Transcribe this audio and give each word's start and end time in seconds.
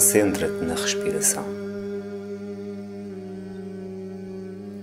Concentra-te 0.00 0.64
na 0.64 0.72
respiração. 0.72 1.44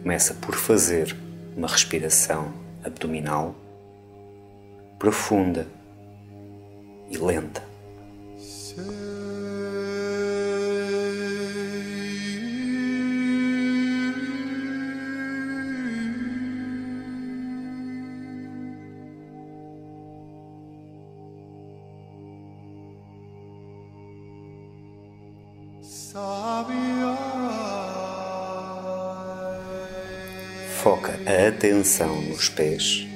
Começa 0.03 0.35
por 0.35 0.53
fazer 0.53 1.17
uma 1.55 1.67
respiração 1.67 2.53
abdominal 2.83 3.55
profunda 4.99 5.65
e 7.09 7.17
lenta. 7.17 7.66
A 31.87 31.89
atenção 31.89 32.21
nos 32.23 32.49
pés, 32.49 33.07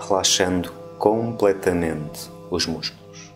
relaxando 0.00 0.72
completamente 0.98 2.30
os 2.50 2.66
músculos. 2.66 3.30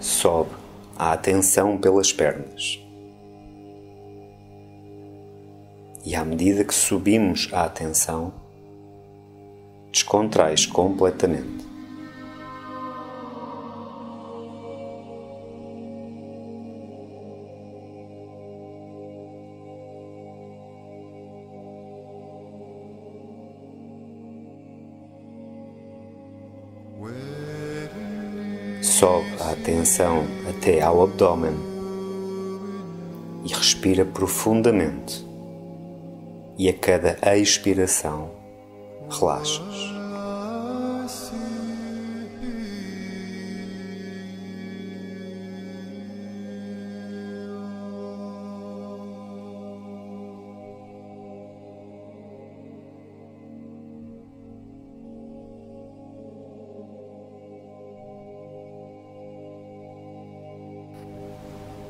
Sobe 0.00 0.50
a 0.98 1.12
atenção 1.12 1.78
pelas 1.78 2.12
pernas. 2.12 2.80
E 6.04 6.16
à 6.16 6.24
medida 6.24 6.64
que 6.64 6.74
subimos 6.74 7.48
a 7.52 7.64
atenção, 7.64 8.45
descontrais 9.96 10.66
completamente. 10.66 11.64
Sobe 28.82 29.26
a 29.40 29.52
atenção 29.52 30.24
até 30.48 30.82
ao 30.82 31.04
abdômen 31.04 31.54
e 33.46 33.48
respira 33.48 34.04
profundamente. 34.04 35.24
E 36.58 36.68
a 36.68 36.72
cada 36.72 37.18
expiração, 37.36 38.45
relaxas. 39.10 39.96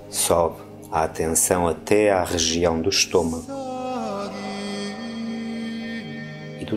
Sobe 0.09 0.56
a 0.91 1.05
atenção 1.05 1.69
até 1.69 2.10
à 2.10 2.25
região 2.25 2.81
do 2.81 2.88
estômago 2.88 3.66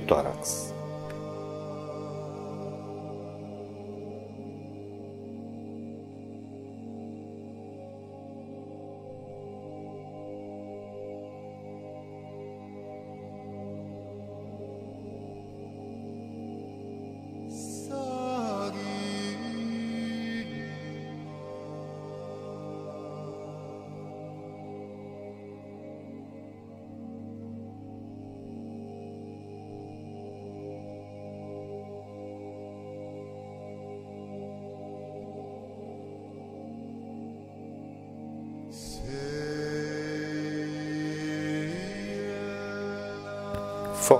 e 0.09 0.15
do 0.15 0.15
tórax. 0.15 0.68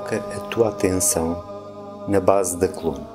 Foca 0.10 0.18
a 0.36 0.40
tua 0.50 0.70
atenção 0.70 2.06
na 2.08 2.20
base 2.20 2.58
da 2.58 2.68
coluna 2.68 3.08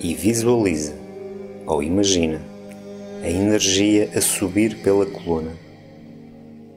e 0.00 0.12
visualiza 0.12 0.92
ou 1.64 1.80
imagina 1.80 2.42
a 3.22 3.30
energia 3.30 4.10
a 4.16 4.20
subir 4.20 4.82
pela 4.82 5.06
coluna, 5.06 5.52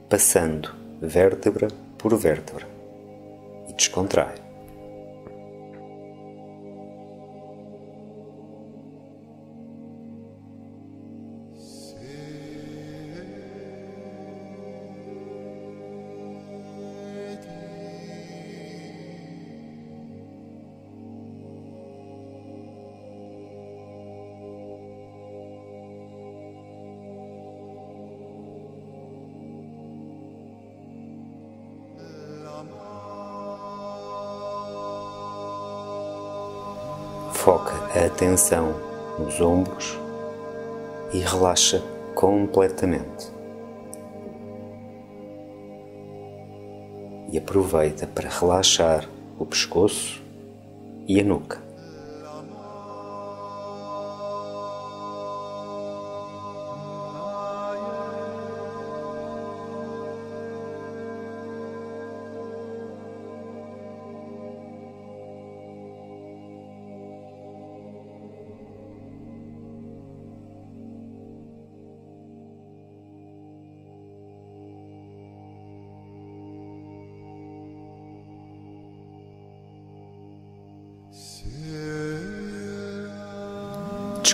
passando 0.08 0.70
vértebra 1.02 1.66
por 1.98 2.16
vértebra 2.16 2.68
e 3.68 3.72
descontrai. 3.72 4.39
Foca 37.42 37.72
a 37.98 38.04
atenção 38.04 38.74
nos 39.18 39.40
ombros 39.40 39.98
e 41.10 41.20
relaxa 41.20 41.82
completamente. 42.14 43.32
E 47.32 47.38
aproveita 47.38 48.06
para 48.06 48.28
relaxar 48.28 49.08
o 49.38 49.46
pescoço 49.46 50.20
e 51.08 51.18
a 51.18 51.24
nuca. 51.24 51.69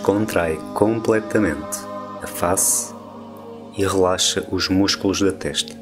Descontrai 0.06 0.56
completamente 0.72 1.80
a 2.22 2.28
face 2.28 2.94
e 3.76 3.84
relaxa 3.84 4.46
os 4.52 4.68
músculos 4.68 5.20
da 5.20 5.32
testa, 5.32 5.74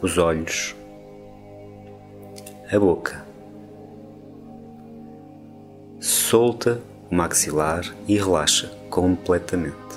os 0.00 0.16
olhos, 0.18 0.76
a 2.72 2.78
boca. 2.78 3.26
Solta 5.98 6.80
o 7.10 7.14
maxilar 7.16 7.82
e 8.06 8.16
relaxa 8.16 8.70
completamente. 8.88 9.87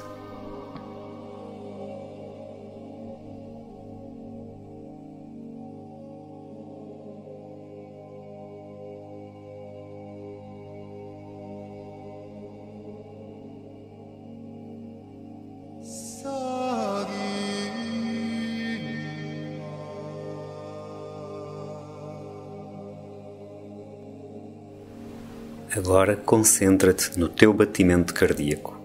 Agora 25.74 26.18
concentra-te 26.18 27.18
no 27.18 27.30
teu 27.30 27.54
batimento 27.54 28.14
cardíaco 28.14 28.78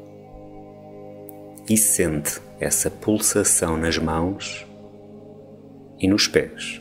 e 1.69 1.77
sente 1.77 2.41
essa 2.61 2.89
pulsação 2.89 3.77
nas 3.77 3.99
mãos 3.99 4.65
e 5.99 6.07
nos 6.07 6.29
pés. 6.29 6.81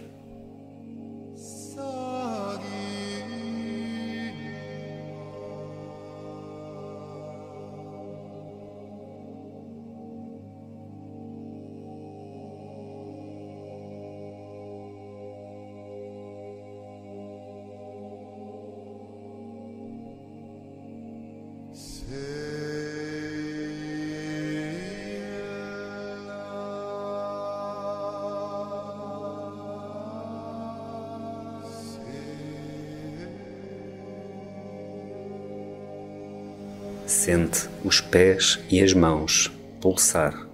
Sente 37.26 37.68
os 37.84 38.00
pés 38.02 38.60
e 38.70 38.80
as 38.84 38.94
mãos 38.94 39.52
pulsar. 39.82 40.45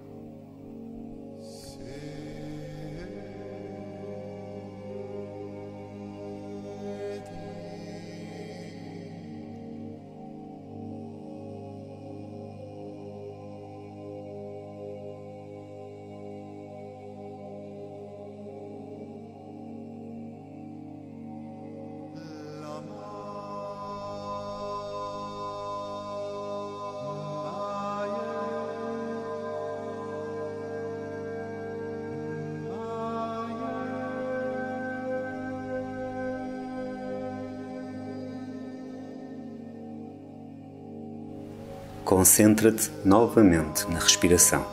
Concentra-te 42.04 42.92
novamente 43.06 43.90
na 43.90 44.00
respiração. 44.00 44.66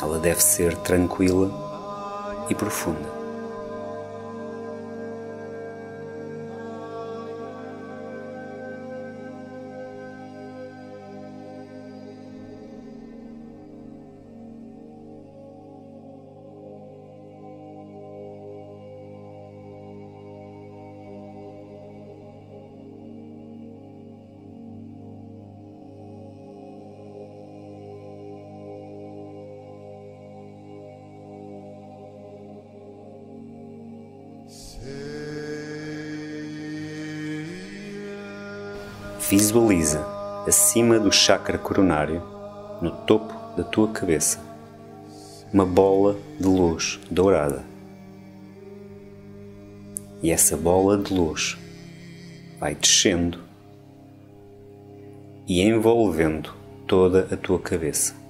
Ela 0.00 0.18
deve 0.18 0.42
ser 0.42 0.76
tranquila 0.76 1.50
e 2.48 2.54
profunda. 2.54 3.21
Visualiza 39.52 40.02
acima 40.48 40.98
do 40.98 41.12
chakra 41.12 41.58
coronário, 41.58 42.22
no 42.80 42.90
topo 42.90 43.34
da 43.54 43.62
tua 43.62 43.86
cabeça, 43.88 44.40
uma 45.52 45.66
bola 45.66 46.16
de 46.40 46.46
luz 46.46 46.98
dourada. 47.10 47.62
E 50.22 50.30
essa 50.30 50.56
bola 50.56 50.96
de 50.96 51.12
luz 51.12 51.58
vai 52.58 52.74
descendo 52.74 53.40
e 55.46 55.60
envolvendo 55.60 56.54
toda 56.86 57.28
a 57.30 57.36
tua 57.36 57.58
cabeça. 57.58 58.21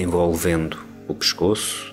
Envolvendo 0.00 0.78
o 1.08 1.14
pescoço, 1.14 1.92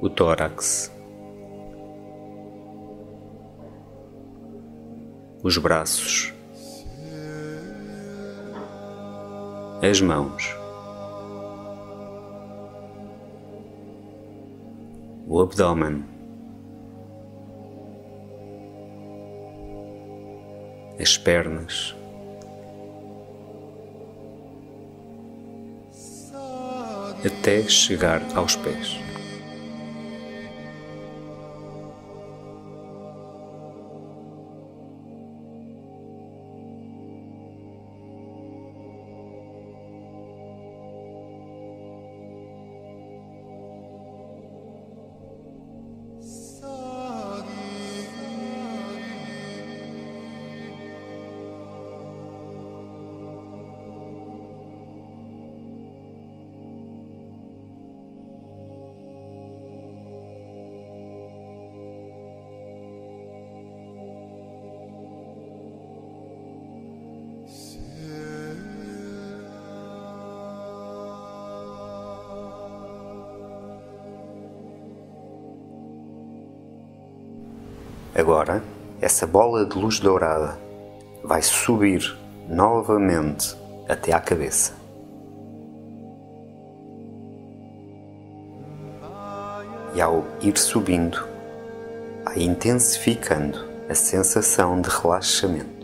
o 0.00 0.08
tórax, 0.08 0.90
os 5.42 5.58
braços, 5.58 6.32
as 9.82 10.00
mãos, 10.00 10.56
o 15.26 15.42
abdômen. 15.42 16.04
As 20.98 21.16
pernas, 21.16 21.94
até 27.24 27.62
chegar 27.68 28.22
aos 28.34 28.56
pés. 28.56 29.07
Agora, 78.18 78.64
essa 79.00 79.28
bola 79.28 79.64
de 79.64 79.78
luz 79.78 80.00
dourada 80.00 80.58
vai 81.22 81.40
subir 81.40 82.18
novamente 82.48 83.56
até 83.88 84.12
à 84.12 84.18
cabeça. 84.18 84.72
E 89.94 90.00
ao 90.00 90.24
ir 90.42 90.58
subindo, 90.58 91.28
vai 92.24 92.42
intensificando 92.42 93.64
a 93.88 93.94
sensação 93.94 94.80
de 94.80 94.88
relaxamento. 94.88 95.77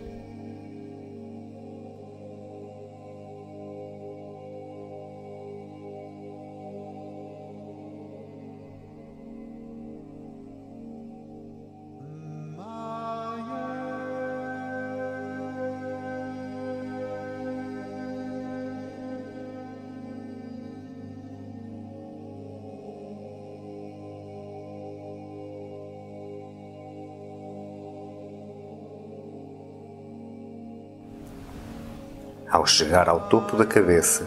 Ao 32.64 32.68
chegar 32.68 33.10
ao 33.10 33.28
topo 33.28 33.58
da 33.58 33.66
cabeça, 33.66 34.26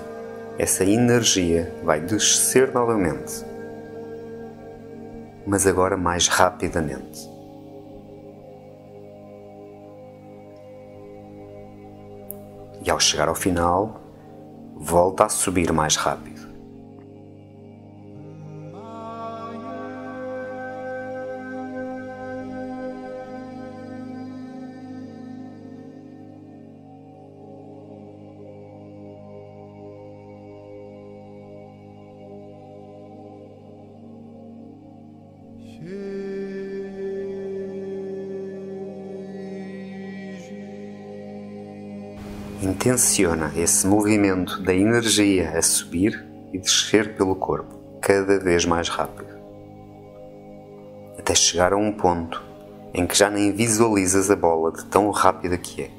essa 0.59 0.85
energia 0.85 1.73
vai 1.83 1.99
descer 1.99 2.71
novamente, 2.71 3.43
mas 5.43 5.65
agora 5.65 5.97
mais 5.97 6.27
rapidamente. 6.27 7.27
E 12.85 12.91
ao 12.91 12.99
chegar 12.99 13.27
ao 13.27 13.33
final, 13.33 13.99
volta 14.75 15.25
a 15.25 15.29
subir 15.29 15.73
mais 15.73 15.95
rápido. 15.95 16.36
Intenciona 42.87 43.51
esse 43.53 43.85
movimento 43.85 44.61
da 44.61 44.73
energia 44.73 45.57
a 45.57 45.61
subir 45.61 46.25
e 46.53 46.57
descer 46.57 47.17
pelo 47.17 47.35
corpo, 47.35 47.77
cada 48.01 48.39
vez 48.39 48.63
mais 48.63 48.87
rápido, 48.87 49.27
até 51.19 51.35
chegar 51.35 51.73
a 51.73 51.77
um 51.77 51.91
ponto 51.91 52.41
em 52.93 53.05
que 53.05 53.13
já 53.13 53.29
nem 53.29 53.51
visualizas 53.51 54.31
a 54.31 54.37
bola 54.37 54.71
de 54.71 54.85
tão 54.85 55.11
rápida 55.11 55.57
que 55.57 55.81
é. 55.81 55.96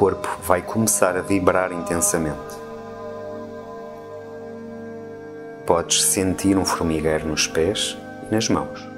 Corpo 0.00 0.30
vai 0.42 0.62
começar 0.62 1.14
a 1.14 1.20
vibrar 1.20 1.72
intensamente. 1.72 2.56
Podes 5.66 6.02
sentir 6.04 6.56
um 6.56 6.64
formigueiro 6.64 7.28
nos 7.28 7.46
pés 7.46 7.98
e 8.26 8.34
nas 8.34 8.48
mãos. 8.48 8.89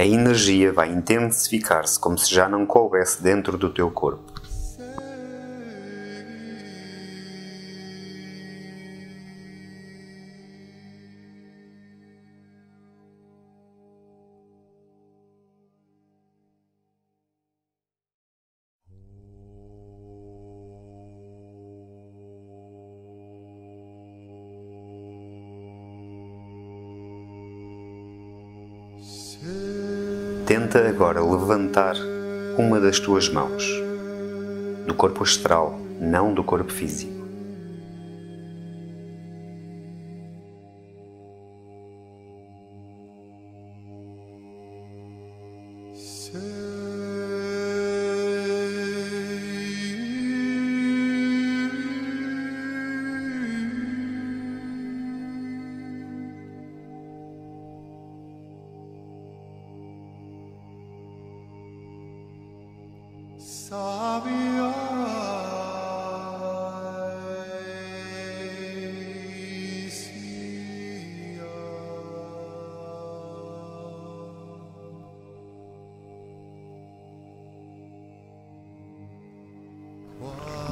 A 0.00 0.06
energia 0.06 0.72
vai 0.72 0.92
intensificar-se 0.92 1.98
como 1.98 2.16
se 2.16 2.32
já 2.32 2.48
não 2.48 2.64
coubesse 2.64 3.22
dentro 3.22 3.58
do 3.58 3.68
teu 3.68 3.90
corpo. 3.90 4.27
Tenta 30.70 30.86
agora 30.86 31.24
levantar 31.24 31.96
uma 32.58 32.78
das 32.78 33.00
tuas 33.00 33.26
mãos, 33.30 33.64
do 34.86 34.92
corpo 34.92 35.22
astral, 35.22 35.80
não 35.98 36.34
do 36.34 36.44
corpo 36.44 36.70
físico. 36.70 37.27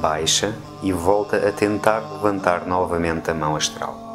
Baixa 0.09 0.55
e 0.85 0.93
volta 0.93 1.37
a 1.37 1.51
tentar 1.51 1.99
levantar 1.99 2.65
novamente 2.65 3.29
a 3.29 3.35
mão 3.35 3.57
astral. 3.57 4.06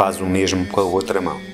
Faz 0.00 0.18
o 0.18 0.24
mesmo 0.24 0.64
com 0.64 0.80
a 0.80 0.84
outra 0.84 1.20
mão. 1.20 1.49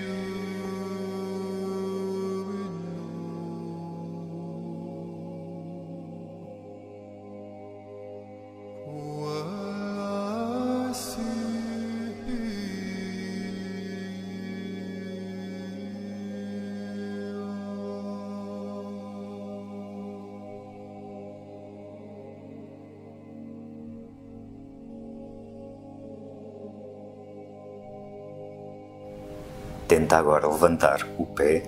Tenta 29.97 30.19
agora 30.19 30.47
levantar 30.47 31.07
o 31.17 31.25
pé 31.25 31.63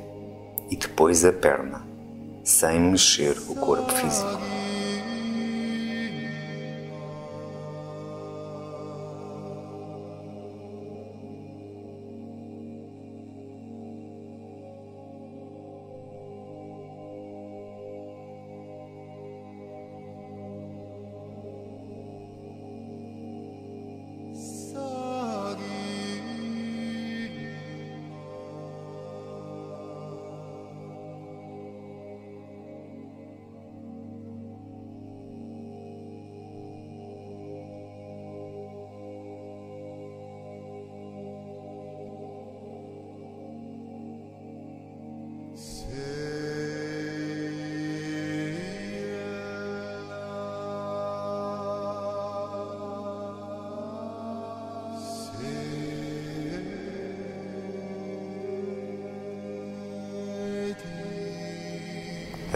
e 0.71 0.77
depois 0.77 1.25
a 1.25 1.33
perna, 1.33 1.81
sem 2.45 2.79
mexer 2.79 3.35
o 3.49 3.55
corpo 3.55 3.91
físico. 3.91 4.58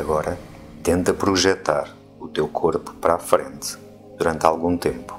Agora, 0.02 0.36
tenta 0.82 1.14
projetar 1.14 1.88
o 2.18 2.26
teu 2.26 2.48
corpo 2.48 2.92
para 2.94 3.14
a 3.14 3.18
frente 3.20 3.78
durante 4.18 4.44
algum 4.44 4.76
tempo 4.76 5.16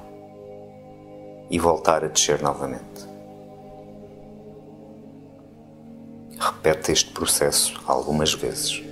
e 1.48 1.58
voltar 1.58 2.04
a 2.04 2.08
descer 2.08 2.42
novamente. 2.42 3.08
Repete 6.38 6.92
este 6.92 7.10
processo 7.12 7.80
algumas 7.86 8.34
vezes. 8.34 8.82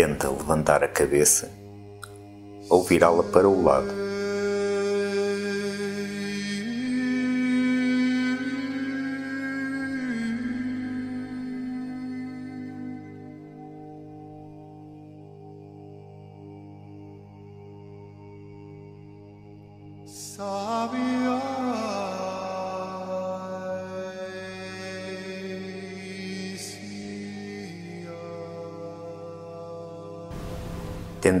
Tenta 0.00 0.30
levantar 0.30 0.82
a 0.82 0.88
cabeça 0.88 1.50
ou 2.70 2.82
virá-la 2.82 3.22
para 3.22 3.46
o 3.46 3.62
lado. 3.62 3.99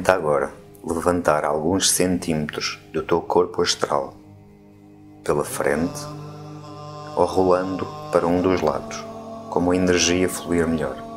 Tenta 0.00 0.14
agora 0.14 0.50
levantar 0.82 1.44
alguns 1.44 1.90
centímetros 1.90 2.78
do 2.90 3.02
teu 3.02 3.20
corpo 3.20 3.60
astral 3.60 4.14
pela 5.22 5.44
frente 5.44 6.00
ou 7.14 7.26
rolando 7.26 7.86
para 8.10 8.26
um 8.26 8.40
dos 8.40 8.62
lados, 8.62 8.96
como 9.50 9.72
a 9.72 9.76
energia 9.76 10.26
fluir 10.26 10.66
melhor. 10.66 11.09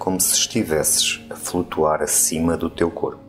Como 0.00 0.18
se 0.18 0.34
estivesses 0.34 1.20
a 1.28 1.36
flutuar 1.36 2.02
acima 2.02 2.56
do 2.56 2.70
teu 2.70 2.90
corpo. 2.90 3.20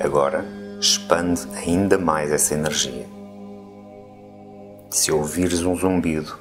Agora 0.00 0.44
expande 0.80 1.42
ainda 1.56 1.96
mais 1.96 2.32
essa 2.32 2.54
energia. 2.54 3.13
Se 5.04 5.12
ouvires 5.12 5.62
um 5.62 5.76
zumbido, 5.76 6.38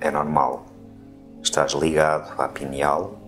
é 0.00 0.10
normal. 0.10 0.64
Estás 1.42 1.74
ligado 1.74 2.40
à 2.40 2.48
pineal 2.48 3.20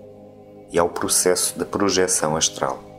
e 0.72 0.78
ao 0.78 0.88
processo 0.88 1.58
de 1.58 1.66
projeção 1.66 2.34
astral. 2.34 2.89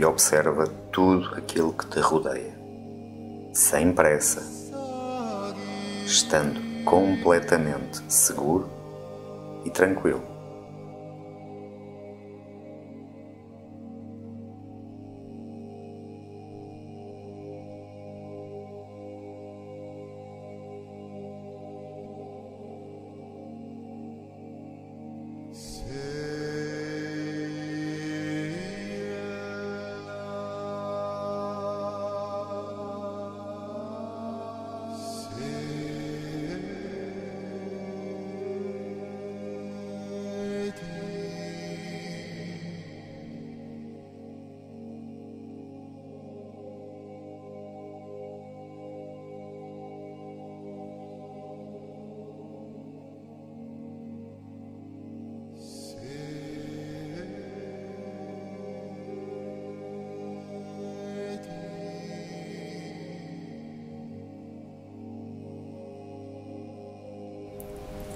E 0.00 0.04
observa 0.06 0.66
tudo 0.90 1.34
aquilo 1.34 1.74
que 1.74 1.84
te 1.84 2.00
rodeia, 2.00 2.54
sem 3.52 3.92
pressa, 3.92 4.40
estando 6.06 6.58
completamente 6.86 8.02
seguro 8.08 8.66
e 9.62 9.68
tranquilo. 9.68 10.29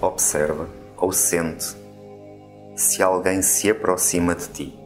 Observa 0.04 0.68
ou 0.96 1.12
sente 1.12 1.76
se 2.76 3.02
alguém 3.02 3.42
se 3.42 3.70
aproxima 3.70 4.34
de 4.34 4.48
ti 4.48 4.78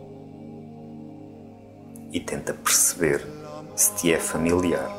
e 2.13 2.21
tenta 2.21 2.55
perceber 2.55 3.27
se 3.77 3.95
te 3.95 4.13
é 4.13 4.19
familiar. 4.19 4.98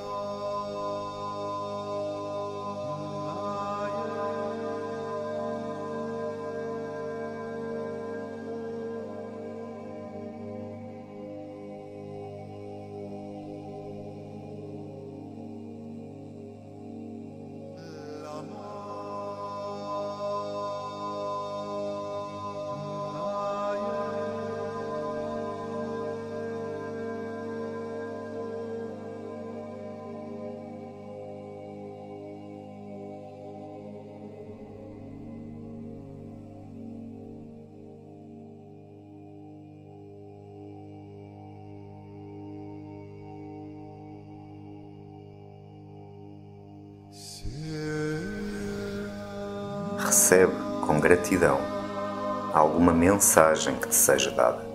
Recebe 50.30 50.54
com 50.86 51.00
gratidão 51.00 51.60
alguma 52.54 52.94
mensagem 52.94 53.74
que 53.78 53.88
te 53.88 53.96
seja 53.96 54.30
dada. 54.30 54.69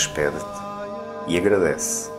Despede-te 0.00 0.60
e 1.28 1.36
agradece. 1.36 2.09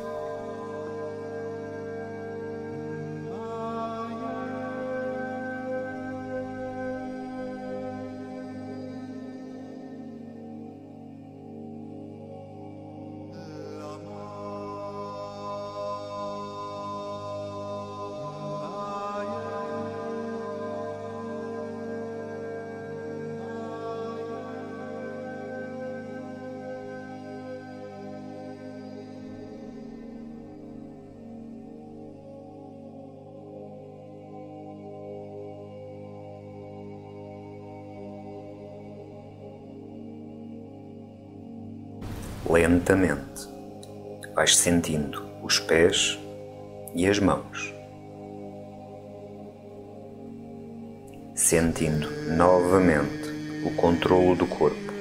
Lentamente 42.52 43.48
vais 44.36 44.58
sentindo 44.58 45.26
os 45.42 45.58
pés 45.58 46.20
e 46.94 47.08
as 47.08 47.18
mãos, 47.18 47.74
sentindo 51.34 52.10
novamente 52.36 53.32
o 53.66 53.74
controlo 53.76 54.36
do 54.36 54.46
corpo, 54.46 54.92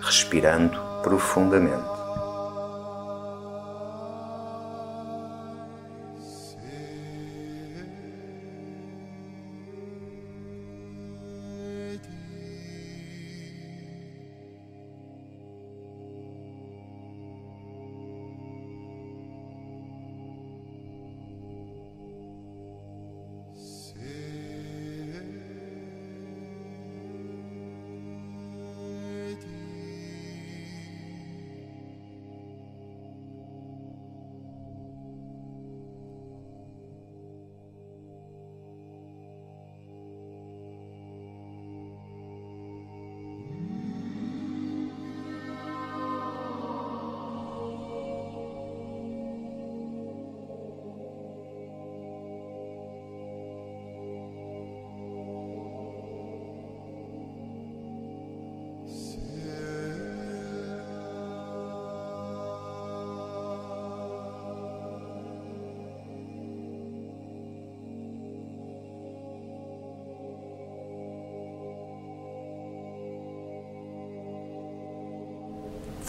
respirando 0.00 0.80
profundamente. 1.02 2.01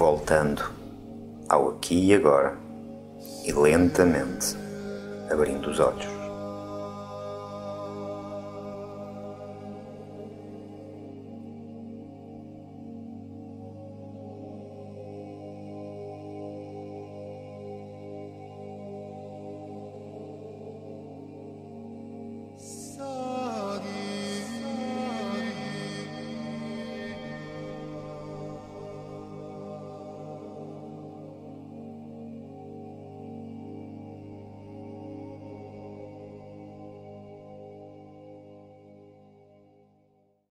Voltando 0.04 0.70
ao 1.48 1.70
aqui 1.70 2.08
e 2.08 2.14
agora 2.14 2.58
e 3.46 3.54
lentamente 3.54 4.58
abrindo 5.32 5.70
os 5.70 5.80
olhos. 5.80 6.13